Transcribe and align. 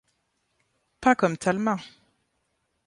Pas 0.99 1.13
comme 1.13 1.37
Talma! 1.37 1.77